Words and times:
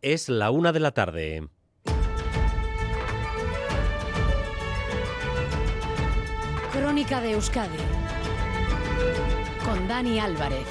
Es 0.00 0.28
la 0.28 0.52
una 0.52 0.70
de 0.70 0.78
la 0.78 0.92
tarde. 0.92 1.48
Crónica 6.72 7.20
de 7.20 7.32
Euskadi 7.32 7.78
con 9.64 9.88
Dani 9.88 10.20
Álvarez. 10.20 10.68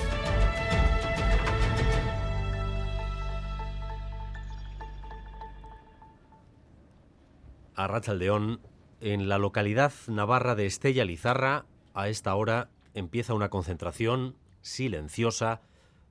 A 7.75 7.87
Rachaldeón, 7.87 8.61
en 9.01 9.27
la 9.27 9.37
localidad 9.37 9.91
navarra 10.07 10.55
de 10.55 10.65
Estella 10.65 11.03
Lizarra, 11.03 11.65
a 11.93 12.07
esta 12.07 12.33
hora 12.33 12.69
empieza 12.93 13.33
una 13.33 13.49
concentración 13.49 14.37
silenciosa 14.61 15.59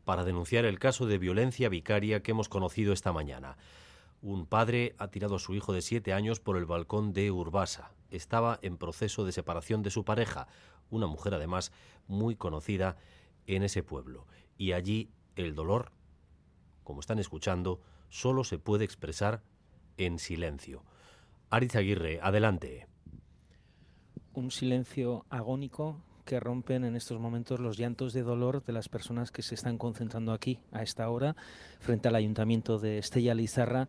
para 0.07 0.25
denunciar 0.25 0.65
el 0.65 0.79
caso 0.79 1.07
de 1.07 1.19
violencia 1.19 1.69
vicaria 1.69 2.23
que 2.23 2.31
hemos 2.31 2.49
conocido 2.49 2.93
esta 2.93 3.13
mañana. 3.13 3.57
Un 4.23 4.47
padre 4.47 4.95
ha 4.99 5.09
tirado 5.09 5.35
a 5.35 5.41
su 5.41 5.53
hijo 5.53 5.73
de 5.73 5.83
siete 5.83 6.13
años 6.13 6.39
por 6.39 6.57
el 6.57 6.65
balcón 6.65 7.13
de 7.13 7.33
Urbasa. 7.33 7.91
Estaba 8.13 8.61
en 8.63 8.77
proceso 8.77 9.25
de 9.25 9.33
separación 9.33 9.83
de 9.83 9.91
su 9.91 10.05
pareja, 10.05 10.47
una 10.91 11.09
mujer 11.09 11.35
además 11.35 11.73
muy 12.07 12.37
conocida 12.37 12.97
en 13.49 13.65
ese 13.65 13.83
pueblo. 13.83 14.29
Y 14.57 14.73
allí 14.73 15.11
el 15.35 15.57
dolor, 15.57 15.91
como 16.85 17.01
están 17.01 17.19
escuchando, 17.19 17.81
solo 18.09 18.45
se 18.45 18.61
puede 18.61 18.85
expresar 18.85 19.43
en 19.97 20.21
silencio. 20.21 20.85
Aritz 21.51 21.75
Aguirre, 21.75 22.21
adelante. 22.23 22.87
Un 24.35 24.53
silencio 24.53 25.27
agónico 25.31 26.01
que 26.27 26.41
rompen 26.41 26.85
en 26.85 26.97
estos 26.97 27.19
momentos 27.19 27.61
los 27.61 27.79
llantos 27.79 28.13
de 28.13 28.23
dolor 28.23 28.63
de 28.65 28.73
las 28.73 28.89
personas 28.91 29.31
que 29.31 29.43
se 29.43 29.55
están 29.55 29.79
concentrando 29.79 30.33
aquí 30.33 30.59
a 30.73 30.83
esta 30.83 31.09
hora 31.09 31.37
frente 31.79 32.09
al 32.09 32.17
ayuntamiento 32.17 32.79
de 32.79 32.99
Estella 32.99 33.33
Lizarra 33.35 33.89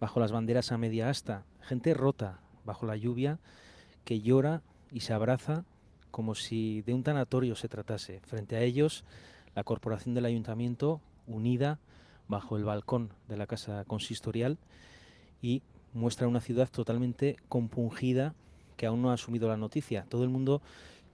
bajo 0.00 0.20
las 0.20 0.32
banderas 0.32 0.72
a 0.72 0.78
media 0.78 1.08
asta. 1.08 1.44
Gente 1.62 1.94
rota 1.94 2.40
bajo 2.64 2.84
la 2.84 2.96
lluvia 2.96 3.38
que 4.04 4.20
llora 4.20 4.62
y 4.90 5.00
se 5.00 5.14
abraza 5.14 5.64
como 6.10 6.34
si 6.34 6.82
de 6.82 6.92
un 6.92 7.04
tanatorio 7.04 7.54
se 7.54 7.68
tratase. 7.68 8.20
Frente 8.24 8.56
a 8.56 8.62
ellos, 8.62 9.04
la 9.54 9.62
corporación 9.62 10.14
del 10.14 10.24
ayuntamiento 10.24 11.00
unida 11.28 11.78
bajo 12.26 12.56
el 12.56 12.64
balcón 12.64 13.12
de 13.28 13.36
la 13.36 13.46
casa 13.46 13.84
consistorial 13.86 14.58
y 15.40 15.62
muestra 15.94 16.26
una 16.26 16.40
ciudad 16.40 16.68
totalmente 16.68 17.36
compungida 17.48 18.34
que 18.76 18.86
aún 18.86 19.02
no 19.02 19.10
ha 19.10 19.14
asumido 19.14 19.48
la 19.48 19.56
noticia. 19.56 20.04
Todo 20.08 20.24
el 20.24 20.30
mundo 20.30 20.62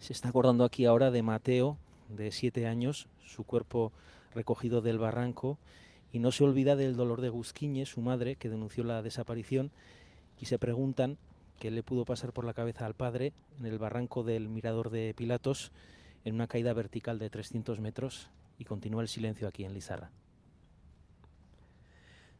se 0.02 0.12
está 0.12 0.30
acordando 0.30 0.64
aquí 0.64 0.84
ahora 0.84 1.12
de 1.12 1.22
Mateo, 1.22 1.78
de 2.08 2.32
siete 2.32 2.66
años, 2.66 3.06
su 3.24 3.44
cuerpo 3.44 3.92
recogido 4.34 4.80
del 4.80 4.98
barranco, 4.98 5.58
y 6.12 6.18
no 6.18 6.32
se 6.32 6.42
olvida 6.42 6.74
del 6.74 6.96
dolor 6.96 7.20
de 7.20 7.28
Gusquiñe, 7.28 7.86
su 7.86 8.00
madre, 8.00 8.34
que 8.34 8.48
denunció 8.48 8.82
la 8.82 9.00
desaparición, 9.00 9.70
y 10.40 10.46
se 10.46 10.58
preguntan 10.58 11.18
qué 11.60 11.70
le 11.70 11.84
pudo 11.84 12.04
pasar 12.04 12.32
por 12.32 12.44
la 12.44 12.52
cabeza 12.52 12.84
al 12.84 12.94
padre 12.94 13.32
en 13.60 13.66
el 13.66 13.78
barranco 13.78 14.24
del 14.24 14.48
Mirador 14.48 14.90
de 14.90 15.14
Pilatos, 15.14 15.70
en 16.24 16.34
una 16.34 16.48
caída 16.48 16.72
vertical 16.72 17.20
de 17.20 17.30
300 17.30 17.78
metros, 17.78 18.28
y 18.58 18.64
continúa 18.64 19.02
el 19.02 19.08
silencio 19.08 19.46
aquí 19.46 19.64
en 19.64 19.72
Lizarra. 19.72 20.10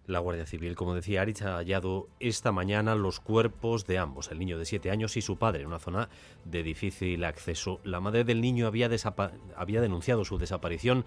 La 0.07 0.19
Guardia 0.19 0.47
Civil, 0.47 0.75
como 0.75 0.95
decía 0.95 1.23
Aritz, 1.23 1.43
ha 1.43 1.57
hallado 1.57 2.09
esta 2.19 2.51
mañana 2.51 2.95
los 2.97 3.21
cuerpos 3.21 3.87
de 3.87 3.99
ambos, 3.99 4.31
el 4.31 4.39
niño 4.39 4.59
de 4.59 4.65
siete 4.65 4.91
años 4.91 5.17
y 5.17 5.23
su 5.23 5.37
padre, 5.37 5.61
en 5.63 5.69
una 5.69 5.79
zona 5.79 6.09
de 6.45 6.63
difícil 6.63 7.23
acceso. 7.25 7.81
La 7.85 8.01
madre 8.01 8.25
del 8.25 8.41
niño 8.41 8.67
había, 8.67 8.91
había 9.57 9.81
denunciado 9.81 10.25
su 10.25 10.39
desaparición 10.39 11.05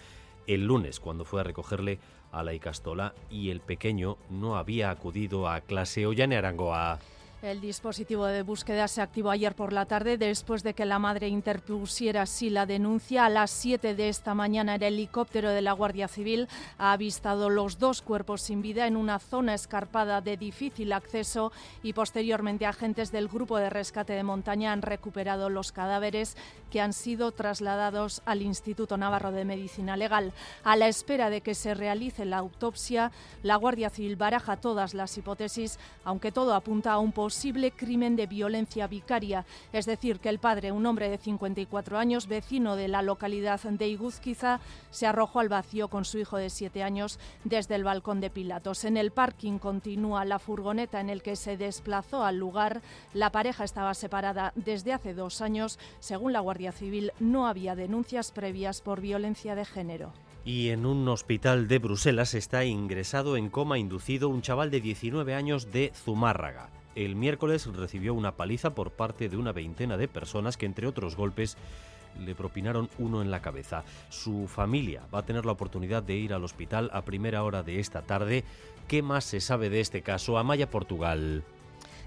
el 0.48 0.66
lunes, 0.66 1.00
cuando 1.00 1.26
fue 1.26 1.42
a 1.42 1.44
recogerle 1.44 2.00
a 2.32 2.44
la 2.44 2.54
Icastola, 2.54 3.16
y 3.30 3.50
el 3.50 3.60
pequeño 3.60 4.18
no 4.30 4.58
había 4.58 4.92
acudido 4.92 5.50
a 5.50 5.62
clase. 5.62 6.06
Ollane 6.06 6.38
Arangoa. 6.38 7.00
El 7.46 7.62
dispositivo 7.62 8.26
de 8.26 8.42
búsqueda 8.42 8.88
se 8.88 9.04
activó 9.04 9.30
ayer 9.30 9.54
por 9.54 9.72
la 9.72 9.86
tarde 9.86 10.18
después 10.18 10.64
de 10.64 10.74
que 10.74 10.84
la 10.84 10.98
madre 10.98 11.28
interpusiera 11.28 12.24
así 12.24 12.50
la 12.50 12.66
denuncia. 12.66 13.24
A 13.24 13.30
las 13.30 13.52
7 13.52 13.94
de 13.94 14.10
esta 14.10 14.34
mañana 14.34 14.74
el 14.74 14.82
helicóptero 14.82 15.52
de 15.52 15.62
la 15.62 15.74
Guardia 15.74 16.08
Civil 16.08 16.48
ha 16.80 16.92
avistado 16.92 17.52
los 17.52 17.78
dos 17.78 18.02
cuerpos 18.02 18.42
sin 18.42 18.64
vida 18.64 18.88
en 18.88 18.98
una 18.98 19.20
zona 19.20 19.54
escarpada 19.54 20.22
de 20.22 20.38
difícil 20.38 20.92
acceso 20.92 21.52
y 21.84 21.94
posteriormente 21.94 22.66
agentes 22.66 23.12
del 23.12 23.28
grupo 23.28 23.60
de 23.60 23.70
rescate 23.70 24.14
de 24.14 24.24
montaña 24.24 24.72
han 24.72 24.82
recuperado 24.82 25.52
los 25.52 25.72
cadáveres 25.72 26.36
que 26.72 26.82
han 26.82 26.94
sido 26.94 27.32
trasladados 27.32 28.24
al 28.26 28.42
Instituto 28.42 28.98
Navarro 28.98 29.32
de 29.32 29.46
Medicina 29.46 29.98
Legal. 29.98 30.34
A 30.64 30.76
la 30.76 30.88
espera 30.88 31.30
de 31.30 31.42
que 31.42 31.54
se 31.54 31.76
realice 31.76 32.26
la 32.26 32.38
autopsia, 32.38 33.12
la 33.44 33.56
Guardia 33.56 33.92
Civil 33.92 34.16
baraja 34.16 34.58
todas 34.58 34.96
las 34.96 35.16
hipótesis, 35.16 35.78
aunque 36.04 36.32
todo 36.32 36.56
apunta 36.56 36.92
a 36.92 36.98
un 36.98 37.12
posible 37.12 37.35
crimen 37.76 38.16
de 38.16 38.28
violencia 38.28 38.88
vicaria, 38.88 39.46
es 39.74 39.86
decir, 39.86 40.20
que 40.20 40.30
el 40.30 40.40
padre, 40.40 40.72
un 40.72 40.86
hombre 40.86 41.10
de 41.10 41.18
54 41.18 41.98
años, 41.98 42.28
vecino 42.28 42.76
de 42.76 42.88
la 42.88 43.02
localidad 43.02 43.62
de 43.62 43.88
Iguzquiza, 43.88 44.60
se 44.90 45.08
arrojó 45.08 45.40
al 45.40 45.50
vacío 45.50 45.88
con 45.88 46.06
su 46.06 46.18
hijo 46.18 46.38
de 46.38 46.50
7 46.50 46.84
años 46.84 47.20
desde 47.44 47.76
el 47.76 47.84
balcón 47.84 48.22
de 48.22 48.30
Pilatos. 48.30 48.86
En 48.86 48.98
el 48.98 49.12
parking 49.12 49.60
continúa 49.60 50.26
la 50.26 50.40
furgoneta 50.40 51.00
en 51.00 51.10
el 51.10 51.22
que 51.22 51.36
se 51.36 51.58
desplazó 51.58 52.24
al 52.24 52.38
lugar. 52.38 52.82
La 53.14 53.32
pareja 53.32 53.64
estaba 53.64 53.94
separada 53.94 54.54
desde 54.56 54.94
hace 54.94 55.14
dos 55.14 55.42
años. 55.42 55.80
Según 56.00 56.34
la 56.34 56.40
Guardia 56.40 56.72
Civil, 56.72 57.12
no 57.20 57.48
había 57.48 57.76
denuncias 57.76 58.32
previas 58.32 58.82
por 58.82 59.02
violencia 59.02 59.56
de 59.56 59.66
género. 59.66 60.14
Y 60.46 60.70
en 60.70 60.86
un 60.86 61.08
hospital 61.08 61.68
de 61.68 61.80
Bruselas 61.80 62.36
está 62.36 62.66
ingresado 62.66 63.36
en 63.36 63.50
coma 63.50 63.80
inducido 63.80 64.30
un 64.30 64.44
chaval 64.44 64.70
de 64.70 64.80
19 64.80 65.34
años 65.34 65.72
de 65.72 65.92
Zumárraga 65.96 66.70
el 66.96 67.16
miércoles 67.16 67.66
recibió 67.68 68.14
una 68.14 68.36
paliza 68.36 68.74
por 68.74 68.92
parte 68.92 69.30
de 69.30 69.38
una 69.38 69.52
veintena 69.52 69.98
de 69.98 70.08
personas 70.08 70.58
que, 70.58 70.66
entre 70.66 70.88
otros 70.88 71.16
golpes, 71.16 71.58
le 72.24 72.36
propinaron 72.36 72.90
uno 72.98 73.22
en 73.22 73.32
la 73.32 73.42
cabeza. 73.42 73.84
Su 74.10 74.48
familia 74.48 75.04
va 75.14 75.20
a 75.20 75.26
tener 75.26 75.46
la 75.46 75.52
oportunidad 75.52 76.04
de 76.04 76.16
ir 76.16 76.34
al 76.34 76.44
hospital 76.44 76.90
a 76.94 77.04
primera 77.04 77.44
hora 77.44 77.64
de 77.64 77.80
esta 77.80 78.02
tarde. 78.02 78.44
¿Qué 78.88 79.02
más 79.02 79.26
se 79.26 79.42
sabe 79.42 79.70
de 79.70 79.82
este 79.82 80.02
caso? 80.02 80.38
Amaya 80.38 80.70
Portugal. 80.70 81.44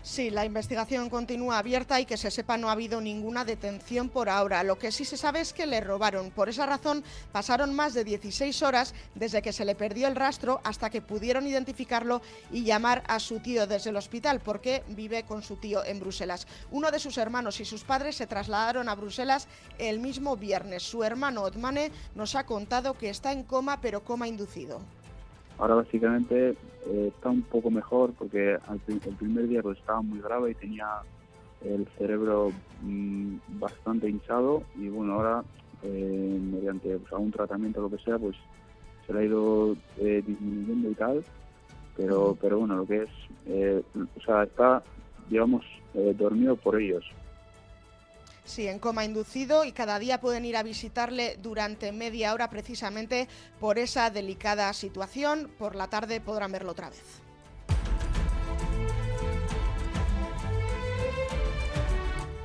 Sí, 0.02 0.30
la 0.30 0.44
investigación 0.44 1.10
continúa 1.10 1.58
abierta 1.58 2.00
y 2.00 2.06
que 2.06 2.16
se 2.16 2.30
sepa 2.30 2.56
no 2.56 2.68
ha 2.68 2.72
habido 2.72 3.00
ninguna 3.00 3.44
detención 3.44 4.08
por 4.08 4.28
ahora. 4.28 4.62
Lo 4.62 4.78
que 4.78 4.92
sí 4.92 5.04
se 5.04 5.16
sabe 5.16 5.40
es 5.40 5.52
que 5.52 5.66
le 5.66 5.80
robaron. 5.80 6.30
Por 6.30 6.48
esa 6.48 6.66
razón 6.66 7.04
pasaron 7.32 7.74
más 7.74 7.94
de 7.94 8.04
16 8.04 8.62
horas 8.62 8.94
desde 9.14 9.42
que 9.42 9.52
se 9.52 9.64
le 9.64 9.74
perdió 9.74 10.06
el 10.06 10.16
rastro 10.16 10.60
hasta 10.64 10.88
que 10.88 11.02
pudieron 11.02 11.46
identificarlo 11.46 12.22
y 12.50 12.64
llamar 12.64 13.02
a 13.08 13.18
su 13.18 13.40
tío 13.40 13.66
desde 13.66 13.90
el 13.90 13.96
hospital 13.96 14.40
porque 14.40 14.82
vive 14.88 15.24
con 15.24 15.42
su 15.42 15.56
tío 15.56 15.84
en 15.84 16.00
Bruselas. 16.00 16.46
Uno 16.70 16.90
de 16.90 17.00
sus 17.00 17.18
hermanos 17.18 17.60
y 17.60 17.64
sus 17.64 17.84
padres 17.84 18.16
se 18.16 18.26
trasladaron 18.26 18.88
a 18.88 18.94
Bruselas 18.94 19.48
el 19.78 19.98
mismo 19.98 20.36
viernes. 20.36 20.84
Su 20.84 21.04
hermano 21.04 21.42
Otmane 21.42 21.90
nos 22.14 22.34
ha 22.34 22.46
contado 22.46 22.96
que 22.96 23.10
está 23.10 23.32
en 23.32 23.42
coma 23.42 23.80
pero 23.80 24.04
coma 24.04 24.28
inducido. 24.28 24.80
Ahora 25.58 25.74
básicamente 25.74 26.50
eh, 26.86 27.12
está 27.12 27.30
un 27.30 27.42
poco 27.42 27.70
mejor 27.70 28.12
porque 28.14 28.56
el 28.78 29.16
primer 29.16 29.48
día 29.48 29.60
pues 29.60 29.78
estaba 29.78 30.00
muy 30.02 30.20
grave 30.20 30.52
y 30.52 30.54
tenía 30.54 30.86
el 31.64 31.86
cerebro 31.98 32.52
mm, 32.80 33.36
bastante 33.58 34.08
hinchado 34.08 34.62
y 34.76 34.88
bueno 34.88 35.14
ahora 35.14 35.44
eh, 35.82 36.38
mediante 36.40 36.96
pues, 36.96 37.12
algún 37.12 37.32
tratamiento 37.32 37.80
o 37.80 37.82
lo 37.82 37.90
que 37.90 38.02
sea 38.04 38.18
pues 38.18 38.36
se 39.04 39.12
le 39.12 39.18
ha 39.18 39.24
ido 39.24 39.76
eh, 39.96 40.22
disminuyendo 40.24 40.90
y 40.90 40.94
tal 40.94 41.24
pero 41.96 42.38
pero 42.40 42.60
bueno 42.60 42.76
lo 42.76 42.86
que 42.86 43.02
es 43.02 43.10
o 44.16 44.20
sea 44.24 44.44
está 44.44 44.80
digamos 45.28 45.64
dormido 46.16 46.54
por 46.54 46.80
ellos 46.80 47.04
Sí, 48.48 48.66
en 48.66 48.78
coma 48.78 49.04
inducido 49.04 49.64
y 49.64 49.72
cada 49.72 49.98
día 49.98 50.22
pueden 50.22 50.46
ir 50.46 50.56
a 50.56 50.62
visitarle 50.62 51.36
durante 51.42 51.92
media 51.92 52.32
hora 52.32 52.48
precisamente 52.48 53.28
por 53.60 53.78
esa 53.78 54.08
delicada 54.08 54.72
situación. 54.72 55.50
Por 55.58 55.76
la 55.76 55.88
tarde 55.88 56.22
podrán 56.22 56.50
verlo 56.50 56.72
otra 56.72 56.88
vez. 56.88 57.20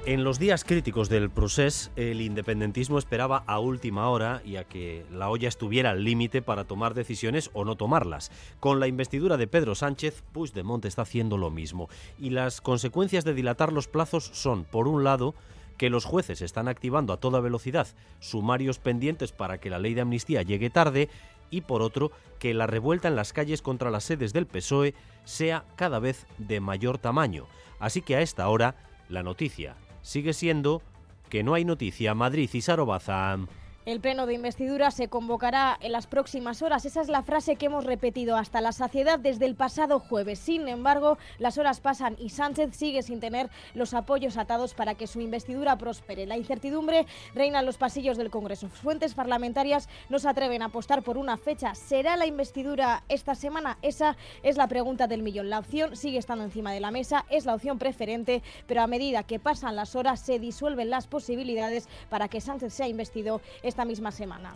En 0.06 0.26
los 0.26 0.40
días 0.40 0.66
críticos 0.66 1.08
del 1.08 1.30
proceso, 1.30 1.90
el 1.96 2.20
independentismo 2.20 3.00
esperaba 3.00 3.46
a 3.48 3.60
última 3.60 4.10
hora 4.10 4.42
y 4.44 4.58
a 4.58 4.66
que 4.66 5.06
la 5.10 5.30
olla 5.30 5.48
estuviera 5.48 5.92
al 5.92 6.04
límite 6.04 6.42
para 6.42 6.66
tomar 6.66 6.94
decisiones 6.94 7.50
o 7.54 7.64
no 7.64 7.78
tomarlas. 7.78 8.30
Con 8.60 8.82
la 8.82 8.88
investidura 8.88 9.38
de 9.38 9.48
Pedro 9.48 9.74
Sánchez, 9.74 10.22
Puigdemont 10.34 10.84
está 10.84 11.04
haciendo 11.04 11.38
lo 11.38 11.50
mismo. 11.50 11.88
Y 12.20 12.32
las 12.32 12.60
consecuencias 12.60 13.24
de 13.24 13.34
dilatar 13.34 13.72
los 13.72 13.88
plazos 13.88 14.30
son, 14.34 14.66
por 14.66 14.90
un 14.90 15.06
lado, 15.06 15.36
que 15.78 15.90
los 15.90 16.06
jueces 16.06 16.42
están 16.42 16.68
activando 16.68 17.14
a 17.14 17.18
toda 17.18 17.40
velocidad 17.40 17.88
sumarios 18.20 18.80
pendientes 18.80 19.32
para 19.32 19.60
que 19.60 19.70
la 19.70 19.80
ley 19.80 19.94
de 19.94 20.02
amnistía 20.02 20.42
llegue 20.42 20.70
tarde 20.70 21.10
y 21.50 21.62
por 21.62 21.82
otro 21.82 22.12
que 22.40 22.54
la 22.54 22.68
revuelta 22.68 23.08
en 23.08 23.16
las 23.16 23.34
calles 23.34 23.62
contra 23.62 23.92
las 23.92 24.04
sedes 24.04 24.34
del 24.34 24.48
PSOE 24.48 24.96
sea 25.24 25.66
cada 25.76 26.00
vez 26.00 26.26
de 26.38 26.60
mayor 26.60 26.98
tamaño. 26.98 27.46
Así 27.80 28.02
que 28.02 28.16
a 28.16 28.22
esta 28.22 28.48
hora 28.50 28.76
la 29.10 29.24
noticia 29.24 29.76
sigue 30.02 30.34
siendo 30.34 30.82
que 31.30 31.44
no 31.44 31.54
hay 31.54 31.66
noticia. 31.66 32.14
Madrid 32.14 32.50
y 32.54 32.62
Sarobaza. 32.62 33.38
El 33.86 34.00
pleno 34.00 34.26
de 34.26 34.34
investidura 34.34 34.92
se 34.92 35.10
convocará 35.10 35.78
en 35.82 35.92
las 35.92 36.08
próximas 36.08 36.62
horas. 36.62 36.86
Esa 36.86 37.02
es 37.02 37.10
la 37.10 37.22
frase 37.22 37.58
que 37.58 37.66
hemos 37.66 37.84
repetido 37.84 38.38
hasta 38.38 38.62
la 38.62 38.72
saciedad 38.72 39.20
desde 39.20 39.46
el 39.46 39.56
pasado 39.56 40.00
jueves. 40.00 40.40
Sin 40.40 40.70
embargo, 40.70 41.18
las 41.38 41.58
horas 41.58 41.82
pasan 41.82 42.16
y 42.18 42.30
Sánchez 42.30 42.78
sigue 42.78 43.04
sin 43.04 43.20
tener 43.20 43.50
los 43.74 43.94
apoyos 43.94 44.38
atados 44.38 44.74
para 44.74 44.96
que 44.96 45.06
su 45.06 45.20
investidura 45.20 45.78
prospere. 45.78 46.26
La 46.26 46.38
incertidumbre 46.38 47.06
reina 47.36 47.60
en 47.60 47.66
los 47.66 47.78
pasillos 47.78 48.16
del 48.16 48.30
Congreso. 48.30 48.70
Fuentes 48.70 49.16
parlamentarias 49.16 49.90
no 50.08 50.18
se 50.18 50.30
atreven 50.30 50.62
a 50.62 50.68
apostar 50.68 51.04
por 51.04 51.18
una 51.18 51.36
fecha. 51.36 51.76
¿Será 51.76 52.16
la 52.16 52.26
investidura 52.26 53.04
esta 53.10 53.36
semana? 53.36 53.80
Esa 53.82 54.16
es 54.44 54.56
la 54.56 54.70
pregunta 54.70 55.08
del 55.08 55.24
millón. 55.24 55.50
La 55.50 55.60
opción 55.60 55.98
sigue 55.98 56.20
estando 56.20 56.46
encima 56.46 56.72
de 56.72 56.80
la 56.80 56.92
mesa, 56.92 57.26
es 57.30 57.46
la 57.46 57.54
opción 57.54 57.80
preferente, 57.80 58.44
pero 58.66 58.82
a 58.82 58.88
medida 58.88 59.24
que 59.24 59.40
pasan 59.40 59.76
las 59.76 59.98
horas 59.98 60.22
se 60.22 60.40
disuelven 60.40 60.90
las 60.90 61.08
posibilidades 61.08 61.90
para 62.10 62.30
que 62.30 62.40
Sánchez 62.40 62.74
sea 62.74 62.88
investido 62.88 63.42
esta 63.74 63.86
misma 63.86 64.12
semana. 64.12 64.54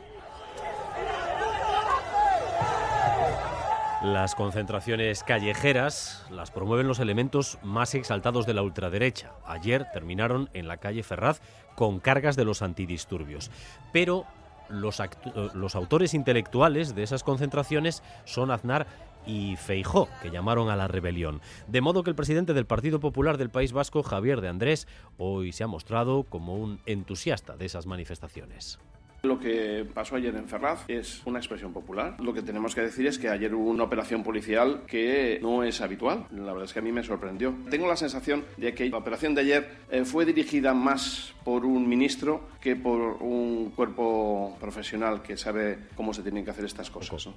Las 4.04 4.36
concentraciones 4.36 5.24
callejeras 5.24 6.24
las 6.30 6.52
promueven 6.52 6.88
los 6.88 7.00
elementos 7.00 7.58
más 7.64 7.96
exaltados 7.96 8.46
de 8.46 8.54
la 8.54 8.62
ultraderecha. 8.62 9.32
Ayer 9.48 9.88
terminaron 9.92 10.52
en 10.54 10.68
la 10.68 10.78
calle 10.78 11.02
Ferraz 11.02 11.42
con 11.74 12.00
cargas 12.00 12.36
de 12.36 12.46
los 12.46 12.62
antidisturbios. 12.62 13.50
Pero 13.92 14.26
los, 14.70 15.02
los 15.56 15.76
autores 15.76 16.14
intelectuales 16.14 16.94
de 16.94 17.02
esas 17.02 17.24
concentraciones 17.24 18.04
son 18.24 18.52
Aznar 18.52 18.86
y 19.26 19.56
Feijó, 19.56 20.10
que 20.22 20.30
llamaron 20.30 20.70
a 20.70 20.76
la 20.76 20.88
rebelión. 20.88 21.42
De 21.68 21.82
modo 21.82 22.04
que 22.04 22.12
el 22.12 22.16
presidente 22.16 22.54
del 22.54 22.68
Partido 22.68 23.00
Popular 23.00 23.40
del 23.40 23.50
País 23.50 23.74
Vasco, 23.74 24.04
Javier 24.04 24.42
de 24.42 24.48
Andrés, 24.48 24.88
hoy 25.18 25.54
se 25.54 25.64
ha 25.64 25.68
mostrado 25.68 26.22
como 26.22 26.56
un 26.56 26.80
entusiasta 26.86 27.58
de 27.58 27.66
esas 27.66 27.88
manifestaciones. 27.88 28.80
Lo 29.24 29.40
que 29.40 29.86
pasó 29.94 30.16
ayer 30.16 30.36
en 30.36 30.48
Ferraz 30.48 30.86
es 30.88 31.22
una 31.26 31.40
expresión 31.40 31.74
popular. 31.74 32.16
Lo 32.20 32.34
que 32.34 32.42
tenemos 32.42 32.76
que 32.76 32.82
decir 32.82 33.08
es 33.08 33.18
que 33.18 33.30
ayer 33.30 33.54
hubo 33.54 33.70
una 33.70 33.84
operación 33.84 34.24
policial 34.24 34.84
que 34.86 35.40
no 35.42 35.64
es 35.64 35.82
habitual. 35.82 36.28
La 36.32 36.54
verdad 36.54 36.66
es 36.66 36.74
que 36.74 36.80
a 36.80 36.84
mí 36.84 36.92
me 36.92 37.04
sorprendió. 37.04 37.56
Tengo 37.70 37.88
la 37.88 37.96
sensación 37.96 38.46
de 38.58 38.74
que 38.74 38.90
la 38.90 38.98
operación 38.98 39.34
de 39.34 39.42
ayer 39.42 39.70
eh, 39.90 40.06
fue 40.06 40.26
dirigida 40.26 40.74
más 40.74 41.34
por 41.44 41.66
un 41.66 41.90
ministro 41.90 42.42
que 42.62 42.76
por 42.76 43.18
un 43.22 43.72
cuerpo 43.76 44.56
profesional 44.60 45.22
que 45.22 45.36
sabe 45.36 45.80
cómo 45.96 46.14
se 46.14 46.22
tienen 46.22 46.46
que 46.46 46.52
hacer 46.52 46.66
estas 46.66 46.90
cosas. 46.90 47.30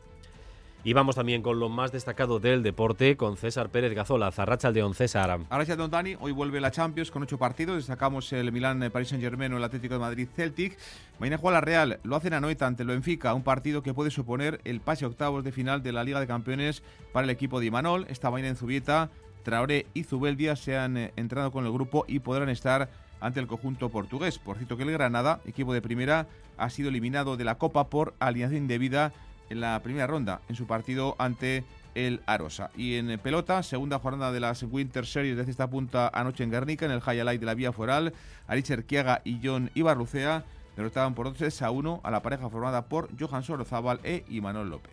Y 0.82 0.94
vamos 0.94 1.16
también 1.16 1.42
con 1.42 1.60
lo 1.60 1.68
más 1.68 1.92
destacado 1.92 2.40
del 2.40 2.62
deporte, 2.62 3.18
con 3.18 3.36
César 3.36 3.68
Pérez 3.68 3.92
Gazola, 3.92 4.32
Zarracha 4.32 4.72
de 4.72 4.82
César. 4.94 5.38
Gracias, 5.50 5.76
don 5.76 5.90
Dani. 5.90 6.16
Hoy 6.18 6.32
vuelve 6.32 6.58
la 6.58 6.70
Champions 6.70 7.10
con 7.10 7.22
ocho 7.22 7.36
partidos. 7.36 7.76
Destacamos 7.76 8.32
el 8.32 8.50
Milán, 8.50 8.90
Paris 8.90 9.08
Saint-Germain 9.08 9.52
o 9.52 9.58
el 9.58 9.64
Atlético 9.64 9.94
de 9.94 10.00
Madrid, 10.00 10.28
Celtic. 10.34 10.78
Mañana 11.18 11.36
juega 11.36 11.58
la 11.58 11.60
Real. 11.60 12.00
Lo 12.02 12.16
hacen 12.16 12.32
a 12.32 12.40
Noeta 12.40 12.66
ante 12.66 12.82
el 12.82 12.88
Benfica, 12.88 13.34
un 13.34 13.42
partido 13.42 13.82
que 13.82 13.92
puede 13.92 14.10
suponer 14.10 14.62
el 14.64 14.80
pase 14.80 15.04
a 15.04 15.08
octavos 15.08 15.44
de 15.44 15.52
final 15.52 15.82
de 15.82 15.92
la 15.92 16.02
Liga 16.02 16.18
de 16.18 16.26
Campeones 16.26 16.82
para 17.12 17.24
el 17.24 17.30
equipo 17.30 17.60
de 17.60 17.66
Imanol. 17.66 18.06
Esta 18.08 18.30
mañana 18.30 18.48
en 18.48 18.56
Zubieta, 18.56 19.10
Traoré 19.42 19.86
y 19.92 20.04
Zubeldia 20.04 20.56
se 20.56 20.78
han 20.78 20.96
eh, 20.96 21.12
entrado 21.16 21.52
con 21.52 21.66
el 21.66 21.72
grupo 21.72 22.06
y 22.08 22.20
podrán 22.20 22.48
estar 22.48 22.88
ante 23.20 23.38
el 23.38 23.46
conjunto 23.46 23.90
portugués. 23.90 24.38
Por 24.38 24.56
cierto 24.56 24.78
que 24.78 24.84
el 24.84 24.92
Granada, 24.92 25.40
equipo 25.44 25.74
de 25.74 25.82
primera, 25.82 26.26
ha 26.56 26.70
sido 26.70 26.88
eliminado 26.88 27.36
de 27.36 27.44
la 27.44 27.56
Copa 27.56 27.88
por 27.88 28.14
alineación 28.18 28.62
indebida 28.62 29.12
en 29.50 29.60
la 29.60 29.80
primera 29.82 30.06
ronda 30.06 30.40
en 30.48 30.56
su 30.56 30.66
partido 30.66 31.16
ante 31.18 31.64
el 31.94 32.20
Arosa. 32.26 32.70
Y 32.76 32.96
en 32.96 33.18
pelota, 33.18 33.62
segunda 33.62 33.98
jornada 33.98 34.32
de 34.32 34.40
las 34.40 34.62
Winter 34.62 35.06
Series 35.06 35.36
desde 35.36 35.50
esta 35.50 35.68
punta 35.68 36.10
anoche 36.12 36.44
en 36.44 36.50
Guernica, 36.50 36.86
en 36.86 36.92
el 36.92 37.02
highlight 37.06 37.40
de 37.40 37.46
la 37.46 37.54
vía 37.54 37.72
foral, 37.72 38.14
Aricher 38.46 38.84
Kiaga 38.84 39.20
y 39.24 39.40
John 39.42 39.70
Ibarrucea 39.74 40.44
derrotaban 40.76 41.14
por 41.14 41.36
2 41.36 41.62
a 41.62 41.70
1 41.70 42.00
a 42.02 42.10
la 42.10 42.22
pareja 42.22 42.48
formada 42.48 42.86
por 42.86 43.08
Johan 43.18 43.42
Sorozábal 43.42 44.00
e 44.04 44.24
Imanol 44.28 44.70
López. 44.70 44.92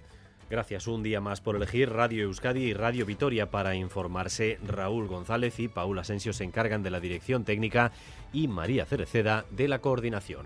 Gracias 0.50 0.88
un 0.88 1.04
día 1.04 1.20
más 1.20 1.42
por 1.42 1.58
elegir 1.58 1.90
Radio 1.90 2.24
Euskadi 2.24 2.64
y 2.64 2.74
Radio 2.74 3.06
Vitoria 3.06 3.52
para 3.52 3.76
informarse. 3.76 4.60
Raúl 4.66 5.08
González 5.08 5.60
y 5.60 5.68
Paula 5.68 6.02
Asensio 6.02 6.32
se 6.32 6.46
encargan 6.46 6.84
de 6.84 6.90
la 6.90 7.02
dirección 7.02 7.44
técnica 7.44 7.92
y 8.32 8.48
María 8.48 8.86
Cereceda 8.86 9.44
de 9.52 9.68
la 9.68 9.80
coordinación. 9.80 10.46